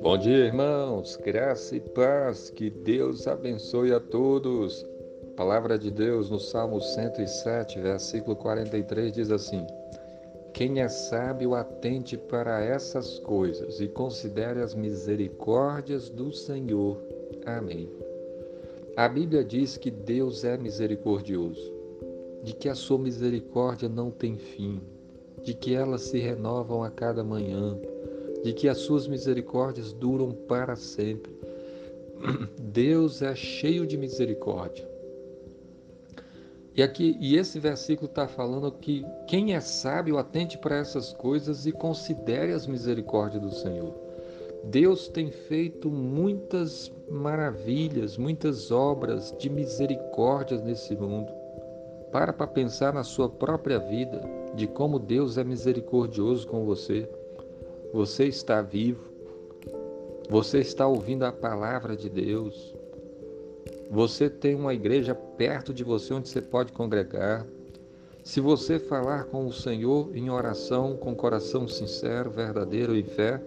Bom 0.00 0.16
dia, 0.16 0.46
irmãos. 0.46 1.16
Graça 1.16 1.76
e 1.76 1.80
paz. 1.80 2.48
Que 2.48 2.70
Deus 2.70 3.26
abençoe 3.26 3.92
a 3.92 4.00
todos. 4.00 4.86
Palavra 5.36 5.78
de 5.78 5.90
Deus 5.90 6.30
no 6.30 6.40
Salmo 6.40 6.80
107, 6.80 7.78
versículo 7.80 8.34
43 8.36 9.12
diz 9.12 9.30
assim: 9.30 9.66
Quem 10.54 10.80
é 10.80 10.88
sábio, 10.88 11.54
atente 11.54 12.16
para 12.16 12.64
essas 12.64 13.18
coisas 13.18 13.78
e 13.78 13.88
considere 13.88 14.62
as 14.62 14.74
misericórdias 14.74 16.08
do 16.08 16.32
Senhor. 16.32 16.96
Amém. 17.44 17.90
A 18.96 19.06
Bíblia 19.08 19.44
diz 19.44 19.76
que 19.76 19.90
Deus 19.90 20.42
é 20.42 20.56
misericordioso, 20.56 21.70
de 22.42 22.54
que 22.54 22.66
a 22.66 22.74
sua 22.74 22.98
misericórdia 22.98 23.90
não 23.90 24.10
tem 24.10 24.38
fim, 24.38 24.80
de 25.46 25.54
que 25.54 25.74
elas 25.74 26.02
se 26.02 26.18
renovam 26.18 26.82
a 26.82 26.90
cada 26.90 27.22
manhã 27.22 27.78
de 28.42 28.52
que 28.52 28.68
as 28.68 28.78
suas 28.78 29.08
misericórdias 29.08 29.92
duram 29.92 30.32
para 30.32 30.76
sempre. 30.76 31.32
Deus 32.60 33.22
é 33.22 33.34
cheio 33.34 33.86
de 33.86 33.96
misericórdia. 33.96 34.88
E 36.74 36.82
aqui 36.82 37.16
e 37.20 37.36
esse 37.36 37.58
versículo 37.58 38.08
está 38.08 38.28
falando 38.28 38.70
que 38.70 39.04
quem 39.26 39.54
é 39.54 39.60
sábio 39.60 40.18
atente 40.18 40.58
para 40.58 40.76
essas 40.76 41.12
coisas 41.12 41.64
e 41.64 41.72
considere 41.72 42.52
as 42.52 42.66
misericórdias 42.66 43.42
do 43.42 43.50
Senhor. 43.50 43.94
Deus 44.64 45.08
tem 45.08 45.30
feito 45.30 45.88
muitas 45.88 46.92
maravilhas, 47.08 48.16
muitas 48.16 48.70
obras 48.70 49.34
de 49.38 49.48
misericórdia 49.48 50.58
nesse 50.58 50.94
mundo. 50.96 51.32
Para 52.12 52.32
para 52.32 52.46
pensar 52.46 52.92
na 52.92 53.02
sua 53.02 53.28
própria 53.28 53.78
vida, 53.78 54.20
de 54.56 54.66
como 54.66 54.98
Deus 54.98 55.36
é 55.36 55.44
misericordioso 55.44 56.46
com 56.46 56.64
você. 56.64 57.08
Você 57.92 58.24
está 58.24 58.62
vivo. 58.62 59.04
Você 60.30 60.58
está 60.58 60.86
ouvindo 60.86 61.24
a 61.24 61.30
palavra 61.30 61.94
de 61.94 62.08
Deus. 62.08 62.74
Você 63.90 64.28
tem 64.28 64.54
uma 64.54 64.74
igreja 64.74 65.14
perto 65.14 65.72
de 65.72 65.84
você 65.84 66.14
onde 66.14 66.28
você 66.28 66.40
pode 66.40 66.72
congregar. 66.72 67.46
Se 68.24 68.40
você 68.40 68.78
falar 68.78 69.24
com 69.24 69.46
o 69.46 69.52
Senhor 69.52 70.10
em 70.16 70.30
oração, 70.30 70.96
com 70.96 71.14
coração 71.14 71.68
sincero, 71.68 72.30
verdadeiro 72.30 72.96
e 72.96 73.02
fé, 73.04 73.40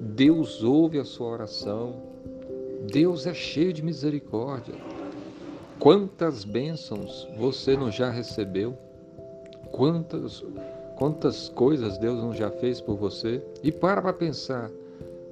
Deus 0.00 0.64
ouve 0.64 0.98
a 0.98 1.04
sua 1.04 1.28
oração. 1.28 2.02
Deus 2.90 3.26
é 3.26 3.34
cheio 3.34 3.72
de 3.72 3.84
misericórdia. 3.84 4.74
Quantas 5.78 6.44
bênçãos 6.44 7.28
você 7.38 7.76
não 7.76 7.90
já 7.90 8.10
recebeu? 8.10 8.76
Quantas 9.72 10.44
Quantas 11.00 11.48
coisas 11.48 11.96
Deus 11.96 12.22
não 12.22 12.34
já 12.34 12.50
fez 12.50 12.78
por 12.78 12.94
você? 12.94 13.42
E 13.62 13.72
para 13.72 14.02
para 14.02 14.12
pensar. 14.12 14.70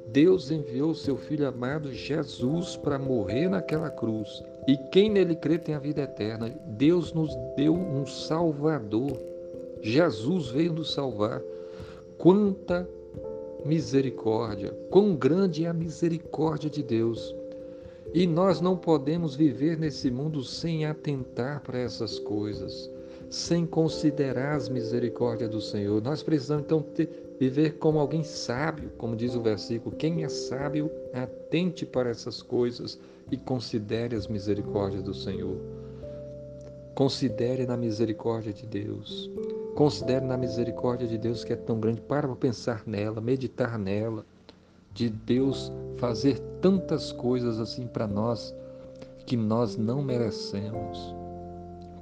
Deus 0.07 0.51
enviou 0.51 0.95
seu 0.95 1.15
filho 1.15 1.47
amado 1.47 1.93
Jesus 1.93 2.75
para 2.75 2.99
morrer 2.99 3.51
naquela 3.51 3.91
cruz. 3.91 4.43
E 4.67 4.79
quem 4.91 5.11
nele 5.11 5.37
crê 5.37 5.59
tem 5.59 5.75
a 5.75 5.79
vida 5.79 6.01
eterna. 6.01 6.49
Deus 6.65 7.13
nos 7.13 7.37
deu 7.55 7.75
um 7.75 8.07
Salvador. 8.07 9.13
Jesus 9.83 10.49
veio 10.49 10.73
nos 10.73 10.95
salvar. 10.95 11.43
Quanta 12.17 12.89
misericórdia! 13.63 14.73
Quão 14.89 15.15
grande 15.15 15.67
é 15.67 15.69
a 15.69 15.75
misericórdia 15.75 16.71
de 16.71 16.83
Deus! 16.83 17.37
E 18.15 18.27
nós 18.27 18.59
não 18.59 18.75
podemos 18.75 19.37
viver 19.37 19.79
nesse 19.79 20.11
mundo 20.11 20.43
sem 20.43 20.87
atentar 20.87 21.61
para 21.61 21.79
essas 21.79 22.19
coisas 22.19 22.91
sem 23.31 23.67
considerar 23.67 24.57
as 24.57 24.69
misericórdias 24.69 25.51
do 25.51 25.61
Senhor. 25.61 26.03
Nós 26.03 26.23
precisamos 26.23 26.65
então 26.65 26.81
ter, 26.81 27.37
viver 27.39 27.79
como 27.79 27.99
alguém 27.99 28.23
sábio, 28.23 28.91
como 28.97 29.15
diz 29.15 29.35
o 29.35 29.43
versículo. 29.43 29.95
Quem 29.97 30.25
é 30.25 30.29
sábio, 30.29 30.91
atente 31.13 31.85
para 31.85 32.11
essas 32.11 32.43
coisas 32.43 32.99
e 33.31 33.37
considere 33.37 34.17
as 34.17 34.27
misericórdias 34.27 35.03
do 35.03 35.15
Senhor. 35.15 35.57
Considere 36.95 37.67
na 37.67 37.77
misericórdia 37.77 38.53
de 38.53 38.67
Deus. 38.67 39.31
Considere 39.75 40.25
na 40.25 40.37
misericórdia 40.37 41.07
de 41.07 41.17
Deus 41.17 41.45
que 41.45 41.53
é 41.53 41.57
tão 41.57 41.79
grande. 41.79 42.01
Para 42.01 42.27
pensar 42.35 42.83
nela, 42.87 43.21
meditar 43.21 43.79
nela. 43.79 44.25
De 44.93 45.09
Deus 45.09 45.71
fazer 45.97 46.41
tantas 46.61 47.13
coisas 47.13 47.61
assim 47.61 47.87
para 47.87 48.07
nós 48.07 48.53
que 49.27 49.37
nós 49.37 49.77
não 49.77 50.03
merecemos. 50.03 51.15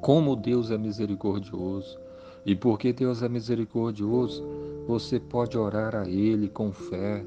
Como 0.06 0.36
Deus 0.36 0.70
é 0.70 0.78
misericordioso. 0.78 1.98
E 2.44 2.54
porque 2.54 2.92
Deus 2.92 3.24
é 3.24 3.28
misericordioso, 3.28 4.40
você 4.86 5.18
pode 5.18 5.58
orar 5.58 5.96
a 5.96 6.08
Ele 6.08 6.48
com 6.48 6.70
fé, 6.70 7.26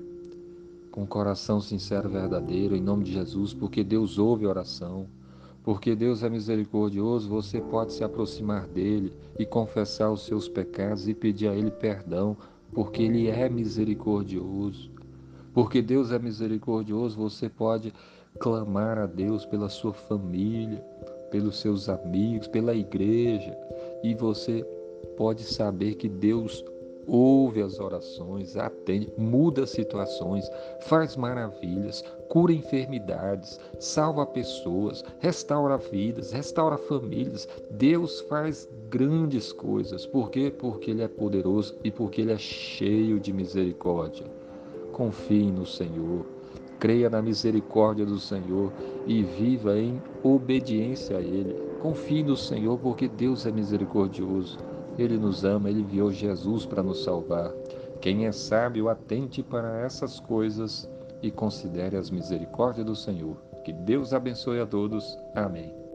com 0.89 1.05
coração 1.05 1.59
sincero 1.59 2.07
e 2.07 2.13
verdadeiro, 2.13 2.77
em 2.77 2.81
nome 2.81 3.03
de 3.03 3.11
Jesus, 3.11 3.53
porque 3.53 3.83
Deus 3.83 4.17
ouve 4.17 4.47
oração. 4.47 5.07
Porque 5.61 5.93
Deus 5.93 6.23
é 6.23 6.29
misericordioso, 6.29 7.27
você 7.27 7.59
pode 7.59 7.91
se 7.91 8.01
aproximar 8.01 8.65
dele 8.65 9.11
e 9.37 9.45
confessar 9.45 10.09
os 10.09 10.25
seus 10.25 10.47
pecados 10.47 11.05
e 11.09 11.13
pedir 11.13 11.49
a 11.49 11.55
Ele 11.57 11.71
perdão, 11.71 12.37
porque 12.71 13.03
Ele 13.03 13.27
é 13.27 13.49
misericordioso. 13.49 14.89
Porque 15.53 15.81
Deus 15.81 16.13
é 16.13 16.17
misericordioso, 16.17 17.17
você 17.17 17.49
pode 17.49 17.93
clamar 18.39 18.97
a 18.97 19.05
Deus 19.05 19.45
pela 19.45 19.67
sua 19.67 19.91
família, 19.91 20.81
pelos 21.29 21.59
seus 21.59 21.89
amigos, 21.89 22.47
pela 22.47 22.73
igreja, 22.73 23.55
e 24.03 24.13
você 24.13 24.63
pode 25.17 25.43
saber 25.43 25.95
que 25.95 26.09
Deus 26.09 26.63
ouve 27.09 27.61
as 27.61 27.79
orações, 27.79 28.55
atende, 28.55 29.11
muda 29.17 29.65
situações, 29.65 30.49
faz 30.81 31.15
maravilhas, 31.15 32.03
cura 32.29 32.53
enfermidades, 32.53 33.59
salva 33.79 34.25
pessoas, 34.25 35.03
restaura 35.19 35.77
vidas, 35.77 36.31
restaura 36.31 36.77
famílias. 36.77 37.47
Deus 37.71 38.21
faz 38.21 38.69
grandes 38.89 39.51
coisas. 39.51 40.05
Por 40.05 40.29
quê? 40.29 40.53
Porque 40.55 40.91
Ele 40.91 41.01
é 41.01 41.07
poderoso 41.07 41.75
e 41.83 41.89
porque 41.89 42.21
Ele 42.21 42.31
é 42.31 42.37
cheio 42.37 43.19
de 43.19 43.33
misericórdia. 43.33 44.25
Confie 44.93 45.51
no 45.51 45.65
Senhor 45.65 46.25
creia 46.79 47.09
na 47.09 47.21
misericórdia 47.21 48.05
do 48.05 48.17
Senhor 48.17 48.71
e 49.09 49.23
viva 49.23 49.75
em 49.75 49.99
obediência 50.21 51.17
a 51.17 51.21
Ele. 51.21 51.55
Confie 51.81 52.21
no 52.21 52.37
Senhor, 52.37 52.77
porque 52.77 53.07
Deus 53.07 53.43
é 53.47 53.51
misericordioso. 53.51 54.59
Ele 54.99 55.17
nos 55.17 55.43
ama, 55.43 55.67
Ele 55.67 55.81
enviou 55.81 56.11
Jesus 56.11 56.63
para 56.63 56.83
nos 56.83 57.03
salvar. 57.03 57.51
Quem 57.99 58.27
é 58.27 58.31
sábio, 58.31 58.87
atente 58.87 59.41
para 59.41 59.79
essas 59.79 60.19
coisas 60.19 60.87
e 61.23 61.31
considere 61.31 61.97
as 61.97 62.11
misericórdias 62.11 62.85
do 62.85 62.95
Senhor. 62.95 63.35
Que 63.65 63.73
Deus 63.73 64.13
abençoe 64.13 64.59
a 64.59 64.67
todos. 64.67 65.17
Amém. 65.33 65.88